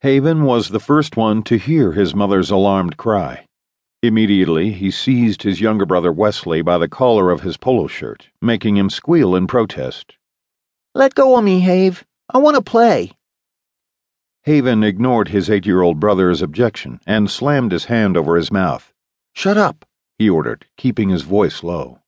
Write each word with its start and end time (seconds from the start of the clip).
Haven 0.00 0.44
was 0.44 0.68
the 0.68 0.78
first 0.78 1.16
one 1.16 1.42
to 1.42 1.58
hear 1.58 1.90
his 1.90 2.14
mother's 2.14 2.52
alarmed 2.52 2.96
cry. 2.96 3.44
Immediately, 4.00 4.70
he 4.70 4.92
seized 4.92 5.42
his 5.42 5.60
younger 5.60 5.84
brother 5.84 6.12
Wesley 6.12 6.62
by 6.62 6.78
the 6.78 6.88
collar 6.88 7.32
of 7.32 7.40
his 7.40 7.56
polo 7.56 7.88
shirt, 7.88 8.28
making 8.40 8.76
him 8.76 8.90
squeal 8.90 9.34
in 9.34 9.48
protest. 9.48 10.16
Let 10.94 11.16
go 11.16 11.36
of 11.36 11.42
me, 11.42 11.58
Have. 11.60 12.04
I 12.32 12.38
want 12.38 12.54
to 12.54 12.62
play. 12.62 13.10
Haven 14.44 14.84
ignored 14.84 15.28
his 15.28 15.50
eight 15.50 15.66
year 15.66 15.82
old 15.82 15.98
brother's 15.98 16.42
objection 16.42 17.00
and 17.04 17.28
slammed 17.28 17.72
his 17.72 17.86
hand 17.86 18.16
over 18.16 18.36
his 18.36 18.52
mouth. 18.52 18.92
Shut 19.34 19.56
up, 19.56 19.84
he 20.16 20.30
ordered, 20.30 20.66
keeping 20.76 21.08
his 21.08 21.22
voice 21.22 21.64
low. 21.64 21.98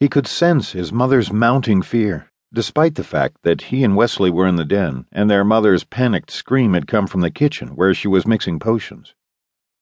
He 0.00 0.08
could 0.08 0.26
sense 0.26 0.72
his 0.72 0.92
mother's 0.94 1.30
mounting 1.30 1.82
fear, 1.82 2.27
despite 2.52 2.94
the 2.94 3.04
fact 3.04 3.42
that 3.42 3.62
he 3.62 3.84
and 3.84 3.94
Wesley 3.94 4.30
were 4.30 4.46
in 4.46 4.56
the 4.56 4.64
den 4.64 5.06
and 5.12 5.30
their 5.30 5.44
mother's 5.44 5.84
panicked 5.84 6.30
scream 6.30 6.72
had 6.74 6.86
come 6.86 7.06
from 7.06 7.20
the 7.20 7.30
kitchen 7.30 7.76
where 7.76 7.92
she 7.92 8.08
was 8.08 8.26
mixing 8.26 8.58
potions. 8.58 9.14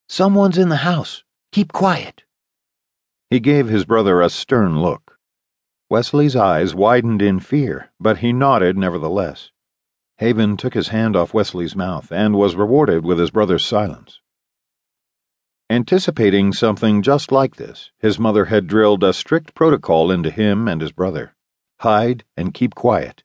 Someone's 0.09 0.59
in 0.59 0.69
the 0.69 0.77
house. 0.77 1.23
Keep 1.53 1.73
quiet. 1.73 2.25
He 3.31 3.41
gave 3.41 3.69
his 3.69 3.85
brother 3.85 4.21
a 4.21 4.29
stern 4.29 4.81
look. 4.81 5.19
Wesley's 5.89 6.35
eyes 6.35 6.75
widened 6.75 7.23
in 7.23 7.39
fear, 7.39 7.91
but 8.01 8.19
he 8.19 8.33
nodded 8.33 8.77
nevertheless. 8.77 9.51
Haven 10.19 10.57
took 10.57 10.75
his 10.75 10.89
hand 10.89 11.15
off 11.15 11.35
Wesley's 11.35 11.77
mouth 11.77 12.11
and 12.11 12.35
was 12.35 12.57
rewarded 12.57 13.05
with 13.05 13.19
his 13.19 13.31
brother's 13.31 13.65
silence. 13.65 14.21
Anticipating 15.71 16.53
something 16.53 17.03
just 17.03 17.31
like 17.31 17.57
this, 17.57 17.91
his 17.99 18.19
mother 18.19 18.47
had 18.47 18.67
drilled 18.67 19.05
a 19.05 19.13
strict 19.13 19.55
protocol 19.55 20.11
into 20.11 20.31
him 20.31 20.67
and 20.67 20.81
his 20.81 20.93
brother 20.93 21.36
hide 21.81 22.25
and 22.37 22.55
keep 22.55 22.75
quiet. 22.75 23.23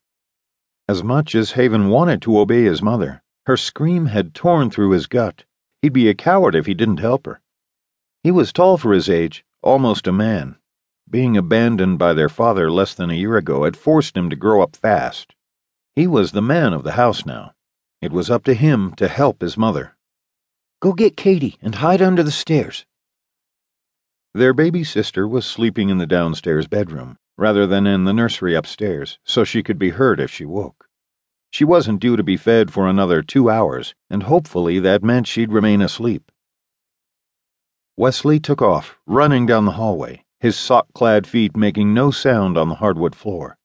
As 0.87 1.03
much 1.03 1.35
as 1.35 1.51
Haven 1.51 1.89
wanted 1.89 2.21
to 2.23 2.39
obey 2.39 2.63
his 2.63 2.81
mother, 2.81 3.21
her 3.45 3.57
scream 3.57 4.07
had 4.07 4.33
torn 4.33 4.69
through 4.69 4.91
his 4.91 5.07
gut. 5.07 5.45
He'd 5.81 5.93
be 5.93 6.09
a 6.09 6.13
coward 6.13 6.55
if 6.55 6.65
he 6.65 6.73
didn't 6.73 6.99
help 6.99 7.25
her. 7.25 7.41
He 8.23 8.31
was 8.31 8.53
tall 8.53 8.77
for 8.77 8.93
his 8.93 9.09
age, 9.09 9.43
almost 9.61 10.05
a 10.05 10.11
man. 10.11 10.57
Being 11.09 11.35
abandoned 11.35 11.97
by 11.97 12.13
their 12.13 12.29
father 12.29 12.71
less 12.71 12.93
than 12.93 13.09
a 13.09 13.15
year 13.15 13.35
ago 13.35 13.63
had 13.63 13.75
forced 13.75 14.15
him 14.15 14.29
to 14.29 14.35
grow 14.35 14.61
up 14.61 14.75
fast. 14.75 15.33
He 15.95 16.07
was 16.07 16.31
the 16.31 16.41
man 16.41 16.73
of 16.73 16.83
the 16.83 16.93
house 16.93 17.25
now. 17.25 17.53
It 18.01 18.11
was 18.11 18.29
up 18.29 18.43
to 18.45 18.53
him 18.53 18.93
to 18.95 19.07
help 19.07 19.41
his 19.41 19.57
mother. 19.57 19.97
Go 20.79 20.93
get 20.93 21.17
Katie 21.17 21.57
and 21.61 21.75
hide 21.75 22.01
under 22.01 22.23
the 22.23 22.31
stairs. 22.31 22.85
Their 24.33 24.53
baby 24.53 24.83
sister 24.83 25.27
was 25.27 25.45
sleeping 25.45 25.89
in 25.89 25.97
the 25.97 26.07
downstairs 26.07 26.67
bedroom, 26.67 27.17
rather 27.41 27.65
than 27.65 27.87
in 27.87 28.03
the 28.03 28.13
nursery 28.13 28.53
upstairs, 28.53 29.17
so 29.25 29.43
she 29.43 29.63
could 29.63 29.79
be 29.79 29.89
heard 29.89 30.19
if 30.19 30.29
she 30.29 30.45
woke. 30.45 30.87
She 31.49 31.65
wasn't 31.65 31.99
due 31.99 32.15
to 32.15 32.21
be 32.21 32.37
fed 32.37 32.71
for 32.71 32.87
another 32.87 33.23
two 33.23 33.49
hours, 33.49 33.95
and 34.11 34.21
hopefully 34.21 34.77
that 34.77 35.03
meant 35.03 35.25
she'd 35.25 35.51
remain 35.51 35.81
asleep. 35.81 36.31
Wesley 37.97 38.39
took 38.39 38.61
off, 38.61 38.99
running 39.07 39.47
down 39.47 39.65
the 39.65 39.71
hallway, 39.71 40.23
his 40.39 40.55
sock 40.55 40.85
clad 40.93 41.25
feet 41.25 41.57
making 41.57 41.95
no 41.95 42.11
sound 42.11 42.59
on 42.59 42.69
the 42.69 42.75
hardwood 42.75 43.15
floor. 43.15 43.57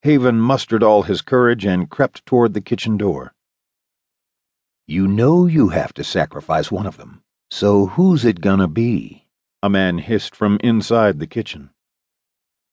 Haven 0.00 0.40
mustered 0.40 0.82
all 0.82 1.02
his 1.02 1.20
courage 1.20 1.66
and 1.66 1.90
crept 1.90 2.24
toward 2.24 2.54
the 2.54 2.62
kitchen 2.62 2.96
door. 2.96 3.34
You 4.86 5.06
know 5.06 5.44
you 5.44 5.68
have 5.68 5.92
to 5.92 6.02
sacrifice 6.02 6.72
one 6.72 6.86
of 6.86 6.96
them, 6.96 7.20
so 7.50 7.88
who's 7.88 8.24
it 8.24 8.40
gonna 8.40 8.66
be? 8.66 9.26
A 9.62 9.68
man 9.68 9.98
hissed 9.98 10.34
from 10.34 10.58
inside 10.64 11.18
the 11.18 11.26
kitchen. 11.26 11.68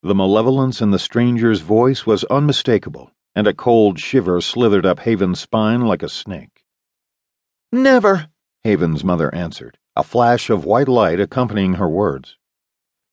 The 0.05 0.13
malevolence 0.13 0.81
in 0.81 0.91
the 0.91 0.99
stranger's 0.99 1.61
voice 1.61 2.05
was 2.05 2.25
unmistakable, 2.25 3.09
and 3.33 3.47
a 3.47 3.55
cold 3.55 3.97
shiver 3.97 4.39
slithered 4.39 4.85
up 4.85 4.99
Haven's 4.99 5.39
spine 5.39 5.81
like 5.81 6.03
a 6.03 6.09
snake. 6.09 6.63
Never, 7.71 8.27
Haven's 8.63 9.03
mother 9.03 9.33
answered, 9.33 9.79
a 9.95 10.03
flash 10.03 10.51
of 10.51 10.63
white 10.63 10.87
light 10.87 11.19
accompanying 11.19 11.73
her 11.73 11.89
words. 11.89 12.37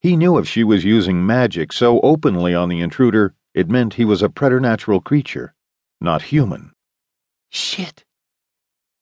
He 0.02 0.18
knew 0.18 0.36
if 0.36 0.46
she 0.46 0.64
was 0.64 0.84
using 0.84 1.24
magic 1.24 1.72
so 1.72 1.98
openly 2.00 2.54
on 2.54 2.68
the 2.68 2.82
intruder, 2.82 3.34
it 3.54 3.70
meant 3.70 3.94
he 3.94 4.04
was 4.04 4.20
a 4.20 4.28
preternatural 4.28 5.00
creature, 5.00 5.54
not 5.98 6.20
human. 6.20 6.72
Shit. 7.48 8.04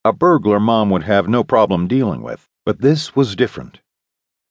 A 0.04 0.12
burglar 0.12 0.60
mom 0.60 0.90
would 0.90 1.02
have 1.02 1.26
no 1.26 1.42
problem 1.42 1.88
dealing 1.88 2.22
with, 2.22 2.48
but 2.64 2.82
this 2.82 3.16
was 3.16 3.34
different. 3.34 3.80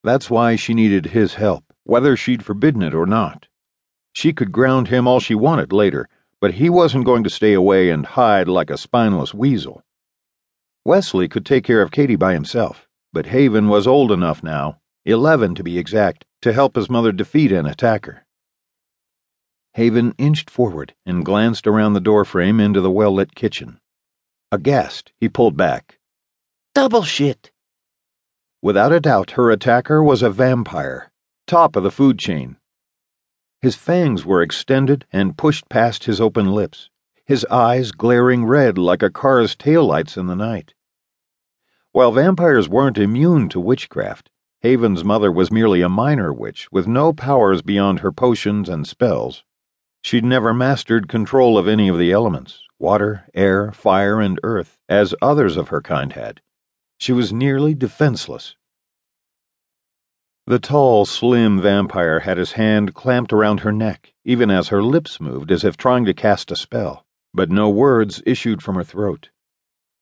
That's 0.04 0.30
why 0.30 0.58
she 0.58 0.74
needed 0.74 1.06
his 1.06 1.36
help, 1.36 1.69
whether 1.90 2.16
she'd 2.16 2.46
forbidden 2.46 2.82
it 2.82 2.94
or 2.94 3.06
not. 3.06 3.48
She 4.14 4.32
could 4.34 4.52
ground 4.52 4.88
him 4.88 5.08
all 5.08 5.20
she 5.20 5.36
wanted 5.36 5.74
later, 5.74 6.08
but 6.40 6.56
he 6.56 6.70
wasn't 6.70 7.06
going 7.06 7.24
to 7.24 7.30
stay 7.30 7.54
away 7.54 7.90
and 7.90 8.06
hide 8.06 8.48
like 8.48 8.70
a 8.70 8.78
spineless 8.78 9.34
weasel. 9.34 9.84
Wesley 10.86 11.28
could 11.28 11.46
take 11.46 11.64
care 11.64 11.82
of 11.82 11.92
Katie 11.92 12.16
by 12.16 12.34
himself, 12.34 12.88
but 13.12 13.28
Haven 13.28 13.68
was 13.68 13.88
old 13.88 14.12
enough 14.12 14.44
now, 14.44 14.80
eleven 15.06 15.56
to 15.56 15.64
be 15.64 15.78
exact, 15.78 16.26
to 16.42 16.54
help 16.54 16.76
his 16.76 16.90
mother 16.90 17.12
defeat 17.12 17.52
an 17.52 17.66
attacker. 17.66 18.26
Haven 19.74 20.14
inched 20.18 20.50
forward 20.50 20.94
and 21.06 21.26
glanced 21.26 21.68
around 21.68 21.94
the 21.94 22.00
doorframe 22.00 22.60
into 22.60 22.82
the 22.82 22.92
well 22.92 23.14
lit 23.14 23.36
kitchen. 23.36 23.80
Aghast, 24.52 25.12
he 25.20 25.30
pulled 25.30 25.58
back. 25.58 26.00
Double 26.74 27.04
shit. 27.04 27.52
Without 28.62 28.92
a 28.92 29.00
doubt, 29.00 29.32
her 29.32 29.52
attacker 29.52 30.04
was 30.04 30.22
a 30.22 30.30
vampire, 30.30 31.09
top 31.50 31.76
of 31.76 31.82
the 31.82 31.90
food 31.90 32.20
chain. 32.20 32.58
His 33.60 33.76
fangs 33.76 34.24
were 34.24 34.44
extended 34.44 35.06
and 35.12 35.36
pushed 35.36 35.68
past 35.68 36.04
his 36.04 36.22
open 36.22 36.54
lips, 36.54 36.92
his 37.26 37.44
eyes 37.46 37.92
glaring 37.92 38.46
red 38.46 38.78
like 38.78 39.02
a 39.02 39.10
car's 39.10 39.56
taillights 39.56 40.16
in 40.16 40.28
the 40.28 40.36
night. 40.36 40.76
While 41.92 42.12
vampires 42.12 42.70
weren't 42.70 43.00
immune 43.00 43.50
to 43.50 43.60
witchcraft, 43.60 44.30
Haven's 44.62 45.04
mother 45.04 45.32
was 45.32 45.52
merely 45.52 45.82
a 45.82 45.90
minor 45.90 46.32
witch 46.32 46.72
with 46.72 46.88
no 46.88 47.14
powers 47.14 47.64
beyond 47.64 48.02
her 48.02 48.12
potions 48.12 48.70
and 48.70 48.86
spells. 48.86 49.44
She'd 50.04 50.24
never 50.24 50.54
mastered 50.54 51.08
control 51.08 51.58
of 51.58 51.68
any 51.68 51.90
of 51.90 51.98
the 51.98 52.12
elements 52.12 52.62
water, 52.78 53.28
air, 53.34 53.72
fire, 53.72 54.22
and 54.22 54.40
earth, 54.44 54.78
as 54.88 55.16
others 55.20 55.58
of 55.58 55.70
her 55.70 55.82
kind 55.82 56.14
had. 56.14 56.42
She 57.00 57.12
was 57.12 57.34
nearly 57.34 57.74
defenseless. 57.74 58.56
The 60.50 60.58
tall, 60.58 61.06
slim 61.06 61.62
vampire 61.62 62.22
had 62.22 62.40
his 62.40 62.54
hand 62.54 62.96
clamped 62.96 63.32
around 63.32 63.60
her 63.60 63.72
neck, 63.72 64.14
even 64.26 64.50
as 64.50 64.70
her 64.70 64.82
lips 64.82 65.22
moved 65.22 65.52
as 65.52 65.64
if 65.64 65.78
trying 65.78 66.06
to 66.06 66.14
cast 66.16 66.50
a 66.50 66.56
spell, 66.56 67.06
but 67.32 67.52
no 67.52 67.70
words 67.70 68.24
issued 68.26 68.64
from 68.64 68.74
her 68.74 68.84
throat. 68.84 69.30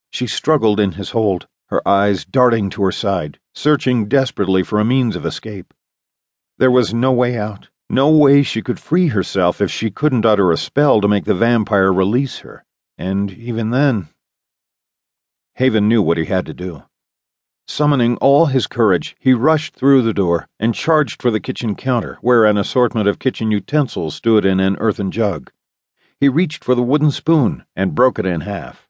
She 0.10 0.26
struggled 0.26 0.80
in 0.80 0.94
his 0.94 1.10
hold, 1.10 1.50
her 1.66 1.86
eyes 1.86 2.24
darting 2.24 2.70
to 2.70 2.84
her 2.86 2.94
side, 2.94 3.40
searching 3.54 4.08
desperately 4.08 4.64
for 4.64 4.80
a 4.80 4.86
means 4.86 5.18
of 5.18 5.26
escape. 5.26 5.74
There 6.58 6.72
was 6.72 6.94
no 6.94 7.12
way 7.12 7.38
out, 7.38 7.68
no 7.90 8.10
way 8.10 8.42
she 8.42 8.62
could 8.62 8.80
free 8.80 9.08
herself 9.08 9.60
if 9.60 9.70
she 9.70 9.92
couldn't 9.92 10.26
utter 10.26 10.54
a 10.54 10.56
spell 10.56 11.02
to 11.02 11.10
make 11.10 11.26
the 11.26 11.36
vampire 11.36 11.92
release 11.92 12.38
her. 12.38 12.64
And 12.98 13.32
even 13.32 13.72
then. 13.72 14.08
Haven 15.56 15.90
knew 15.90 16.02
what 16.02 16.18
he 16.18 16.24
had 16.24 16.46
to 16.46 16.54
do. 16.54 16.84
Summoning 17.68 18.16
all 18.18 18.46
his 18.46 18.66
courage, 18.66 19.16
he 19.20 19.34
rushed 19.34 19.76
through 19.76 20.02
the 20.02 20.14
door 20.14 20.48
and 20.60 20.74
charged 20.74 21.22
for 21.22 21.30
the 21.30 21.40
kitchen 21.40 21.76
counter, 21.76 22.18
where 22.22 22.46
an 22.46 22.58
assortment 22.58 23.08
of 23.08 23.20
kitchen 23.20 23.52
utensils 23.52 24.16
stood 24.16 24.46
in 24.46 24.60
an 24.60 24.78
earthen 24.78 25.12
jug. 25.12 25.52
He 26.20 26.30
reached 26.30 26.64
for 26.64 26.76
the 26.76 26.82
wooden 26.82 27.12
spoon 27.12 27.66
and 27.76 27.94
broke 27.94 28.18
it 28.20 28.26
in 28.26 28.42
half. 28.42 28.88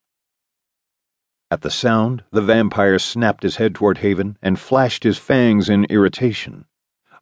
At 1.50 1.62
the 1.62 1.72
sound, 1.72 2.24
the 2.32 2.42
vampire 2.42 3.00
snapped 3.00 3.44
his 3.44 3.56
head 3.56 3.74
toward 3.74 4.00
Haven 4.00 4.38
and 4.42 4.60
flashed 4.60 5.04
his 5.04 5.18
fangs 5.18 5.70
in 5.70 5.86
irritation. 5.86 6.66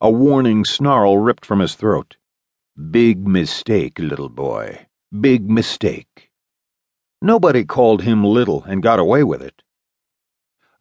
A 0.01 0.11
warning 0.11 0.65
snarl 0.65 1.19
ripped 1.19 1.45
from 1.45 1.59
his 1.59 1.75
throat. 1.75 2.17
Big 2.91 3.25
mistake, 3.25 3.97
little 3.97 4.29
boy. 4.29 4.87
Big 5.21 5.49
mistake. 5.49 6.31
Nobody 7.21 7.63
called 7.63 8.01
him 8.01 8.23
little 8.23 8.63
and 8.63 8.83
got 8.83 8.99
away 8.99 9.23
with 9.23 9.41
it. 9.41 9.61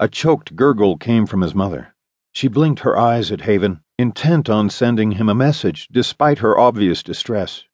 A 0.00 0.08
choked 0.08 0.56
gurgle 0.56 0.98
came 0.98 1.24
from 1.24 1.42
his 1.42 1.54
mother. 1.54 1.94
She 2.32 2.48
blinked 2.48 2.80
her 2.80 2.96
eyes 2.96 3.30
at 3.30 3.42
Haven, 3.42 3.80
intent 3.96 4.50
on 4.50 4.68
sending 4.68 5.12
him 5.12 5.28
a 5.28 5.34
message 5.34 5.86
despite 5.92 6.38
her 6.38 6.58
obvious 6.58 7.02
distress. 7.02 7.64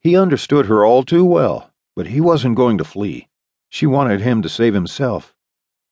He 0.00 0.16
understood 0.16 0.66
her 0.66 0.84
all 0.84 1.02
too 1.02 1.24
well, 1.24 1.72
but 1.94 2.08
he 2.08 2.20
wasn't 2.20 2.56
going 2.56 2.76
to 2.78 2.84
flee. 2.84 3.28
She 3.70 3.86
wanted 3.86 4.20
him 4.20 4.42
to 4.42 4.50
save 4.50 4.74
himself. 4.74 5.34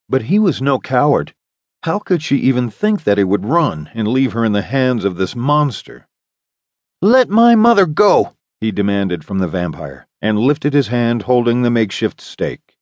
But 0.09 0.25
he 0.25 0.39
was 0.39 0.61
no 0.61 0.79
coward. 0.79 1.35
How 1.83 1.99
could 1.99 2.23
she 2.23 2.37
even 2.37 2.69
think 2.69 3.05
that 3.05 3.19
he 3.19 3.25
would 3.25 3.47
run 3.47 3.91
and 3.95 4.07
leave 4.07 4.33
her 4.33 4.45
in 4.45 4.53
the 4.53 4.63
hands 4.63 5.05
of 5.05 5.17
this 5.17 5.35
monster? 5.35 6.09
Let 7.01 7.31
my 7.31 7.55
mother 7.55 7.87
go, 7.87 8.37
he 8.61 8.71
demanded 8.71 9.25
from 9.25 9.39
the 9.39 9.49
vampire, 9.49 10.07
and 10.21 10.39
lifted 10.39 10.75
his 10.75 10.89
hand 10.89 11.23
holding 11.23 11.63
the 11.63 11.71
makeshift 11.71 12.21
stake. 12.21 12.74